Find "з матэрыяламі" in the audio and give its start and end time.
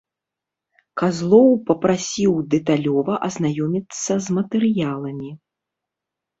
4.27-5.29